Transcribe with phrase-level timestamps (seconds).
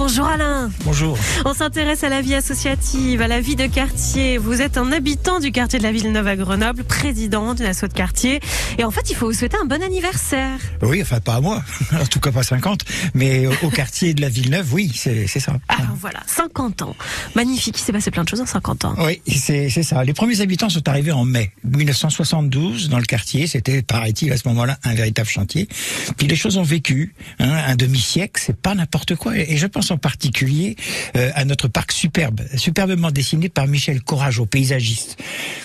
[0.00, 0.70] Bonjour Alain.
[0.86, 1.18] Bonjour.
[1.44, 4.38] On s'intéresse à la vie associative, à la vie de quartier.
[4.38, 7.92] Vous êtes un habitant du quartier de la Villeneuve à Grenoble, président d'une asso de
[7.92, 8.40] quartier.
[8.78, 10.56] Et en fait, il faut vous souhaiter un bon anniversaire.
[10.80, 12.80] Oui, enfin pas à moi, en tout cas pas 50,
[13.12, 15.58] mais au quartier de la Villeneuve, oui, c'est ça.
[15.68, 16.96] Alors voilà, 50 ans.
[17.34, 18.94] Magnifique, il s'est passé plein de choses en 50 ans.
[19.00, 20.02] Oui, c'est ça.
[20.02, 23.46] Les premiers habitants sont arrivés en mai 1972 dans le quartier.
[23.46, 25.68] C'était, paraît-il, à ce moment-là, un véritable chantier.
[26.16, 27.14] Puis les choses ont vécu.
[27.38, 29.36] Hein, un demi-siècle, c'est pas n'importe quoi.
[29.36, 30.76] Et je pense en particulier
[31.16, 35.16] euh, à notre parc superbe, superbement dessiné par Michel Courageau, paysagiste.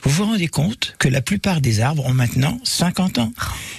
[0.04, 3.32] Vous vous rendez compte que la plupart des arbres ont maintenant 50 ans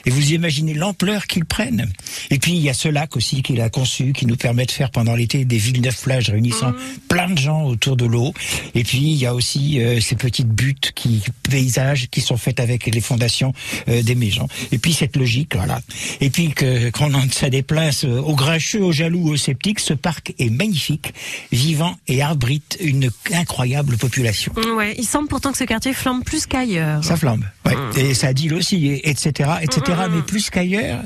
[0.05, 1.91] Et vous imaginez l'ampleur qu'ils prennent.
[2.30, 4.70] Et puis il y a ce lac aussi qu'il a conçu, qui nous permet de
[4.70, 6.77] faire pendant l'été des villes neuf plages réunissant mmh.
[7.08, 8.33] plein de gens autour de l'eau.
[8.74, 12.60] Et puis il y a aussi euh, ces petites buttes qui paysages qui sont faites
[12.60, 13.52] avec les fondations
[13.88, 14.48] euh, des maisons.
[14.72, 15.80] Et puis cette logique, voilà.
[16.20, 19.94] Et puis que qu'on en ça déplace euh, aux grincheux, aux jaloux, aux sceptiques, ce
[19.94, 21.14] parc est magnifique,
[21.52, 24.52] vivant et abrite une incroyable population.
[24.77, 27.05] Ouais, il semble pourtant que ce quartier flambe plus qu'ailleurs.
[27.05, 27.74] Ça flambe, ouais.
[27.74, 27.98] Mmh.
[27.98, 29.80] Et ça dit aussi, etc., etc.
[30.08, 30.14] Mmh.
[30.14, 31.02] Mais plus qu'ailleurs,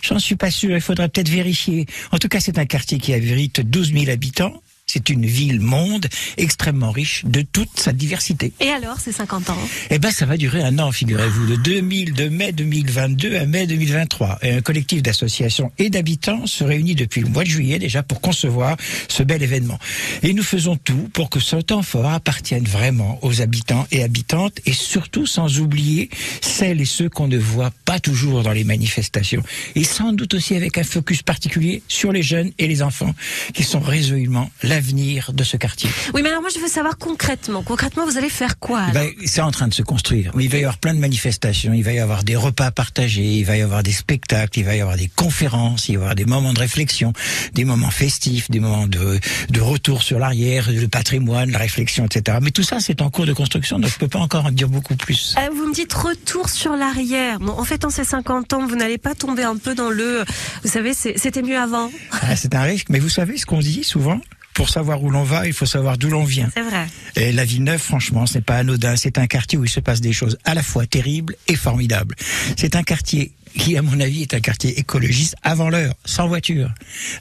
[0.00, 1.86] J'en suis pas sûr, il faudrait peut-être vérifier.
[2.12, 4.62] En tout cas, c'est un quartier qui abrite 12 000 habitants.
[4.94, 8.52] C'est une ville-monde extrêmement riche de toute sa diversité.
[8.60, 9.56] Et alors, c'est 50 ans
[9.88, 13.66] Eh ben, ça va durer un an, figurez-vous, de 2000, de mai 2022 à mai
[13.66, 14.40] 2023.
[14.42, 18.20] Et un collectif d'associations et d'habitants se réunit depuis le mois de juillet déjà pour
[18.20, 18.76] concevoir
[19.08, 19.78] ce bel événement.
[20.22, 24.58] Et nous faisons tout pour que ce temps fort appartienne vraiment aux habitants et habitantes
[24.66, 26.10] et surtout sans oublier
[26.42, 29.42] celles et ceux qu'on ne voit pas toujours dans les manifestations.
[29.74, 33.14] Et sans doute aussi avec un focus particulier sur les jeunes et les enfants
[33.54, 35.88] qui sont résolument la l'avenir de ce quartier.
[36.12, 37.62] Oui, mais alors moi je veux savoir concrètement.
[37.62, 40.32] Concrètement, vous allez faire quoi ben, C'est en train de se construire.
[40.38, 43.44] Il va y avoir plein de manifestations, il va y avoir des repas partagés, il
[43.44, 46.14] va y avoir des spectacles, il va y avoir des conférences, il va y avoir
[46.16, 47.12] des moments de réflexion,
[47.54, 52.38] des moments festifs, des moments de, de retour sur l'arrière, le patrimoine, la réflexion, etc.
[52.42, 54.68] Mais tout ça, c'est en cours de construction, donc je peux pas encore en dire
[54.68, 55.36] beaucoup plus.
[55.38, 57.38] Euh, vous me dites retour sur l'arrière.
[57.38, 60.24] Bon, en fait, en ces 50 ans, vous n'allez pas tomber un peu dans le...
[60.64, 61.90] Vous savez, c'était mieux avant.
[62.10, 64.20] Ah, c'est un risque, mais vous savez ce qu'on dit souvent?
[64.54, 66.48] Pour savoir où l'on va, il faut savoir d'où l'on vient.
[66.54, 66.86] C'est vrai.
[67.16, 68.96] Et la Villeneuve, franchement, ce n'est pas anodin.
[68.96, 72.14] C'est un quartier où il se passe des choses à la fois terribles et formidables.
[72.56, 76.72] C'est un quartier qui, à mon avis, est un quartier écologiste avant l'heure, sans voiture,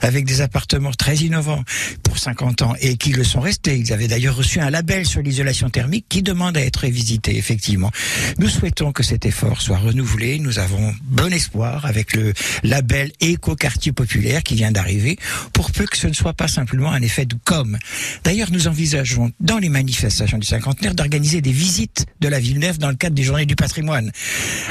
[0.02, 1.64] avec des appartements très innovants
[2.04, 3.78] pour 50 ans et qui le sont restés.
[3.78, 7.92] Ils avaient d'ailleurs reçu un label sur l'isolation thermique qui demande à être visité, effectivement.
[8.38, 10.40] Nous souhaitons que cet effort soit renouvelé.
[10.40, 12.34] Nous avons bon espoir avec le
[12.64, 15.18] label Éco-quartier populaire qui vient d'arriver,
[15.54, 17.78] pour peu que ce ne soit pas simplement un effet de com.
[18.24, 22.78] D'ailleurs, nous envisageons, dans les manifestations du cinquantenaire, d'organiser des visites de la ville neuve
[22.78, 24.12] dans le cadre des journées du patrimoine.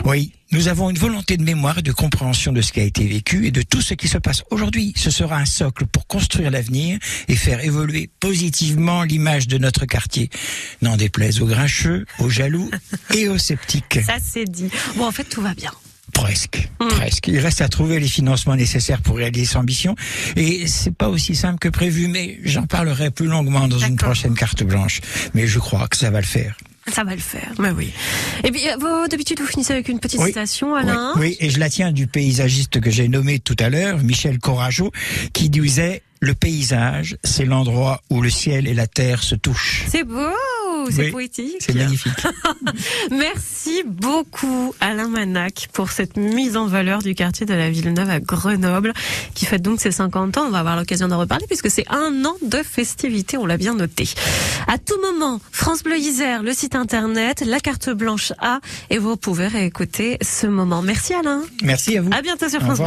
[0.04, 3.06] Oui, nous avons une volonté de mémoire et de compréhension de ce qui a été
[3.06, 4.93] vécu et de tout ce qui se passe aujourd'hui.
[4.97, 10.28] Ce sera un socle pour construire l'avenir et faire évoluer positivement l'image de notre quartier.
[10.83, 12.71] N'en déplaise aux grincheux, aux jaloux
[13.15, 14.00] et aux sceptiques.
[14.05, 14.71] Ça c'est dit.
[14.97, 15.71] Bon, en fait, tout va bien.
[16.12, 16.88] Presque, hmm.
[16.88, 17.28] presque.
[17.28, 19.94] Il reste à trouver les financements nécessaires pour réaliser cette ambition.
[20.34, 24.34] Et c'est pas aussi simple que prévu, mais j'en parlerai plus longuement dans une prochaine
[24.34, 25.00] carte blanche.
[25.34, 26.56] Mais je crois que ça va le faire.
[26.92, 27.92] Ça va le faire, mais oui.
[28.44, 31.14] Et puis, euh, d'habitude, vous finissez avec une petite citation, Alain.
[31.16, 34.90] Oui, et je la tiens du paysagiste que j'ai nommé tout à l'heure, Michel Corageau,
[35.32, 39.84] qui disait Le paysage, c'est l'endroit où le ciel et la terre se touchent.
[39.88, 40.34] C'est beau
[40.91, 41.56] c'est poétique.
[41.60, 42.12] C'est magnifique.
[43.10, 48.20] Merci beaucoup Alain Manac pour cette mise en valeur du quartier de la Villeneuve à
[48.20, 48.92] Grenoble
[49.34, 50.44] qui fête donc ses 50 ans.
[50.46, 53.74] On va avoir l'occasion d'en reparler puisque c'est un an de festivités, on l'a bien
[53.74, 54.08] noté.
[54.69, 59.16] À tout moment, France Bleu Isère, le site internet, la carte blanche A et vous
[59.16, 60.82] pouvez réécouter ce moment.
[60.82, 61.42] Merci Alain.
[61.62, 62.10] Merci à vous.
[62.12, 62.78] À bientôt sur France